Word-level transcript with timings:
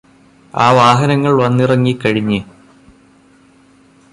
ആ 0.53 0.71
വാഹനങ്ങള് 0.71 1.37
വന്നിറങ്ങിക്കഴിഞ്ഞ് 1.43 2.39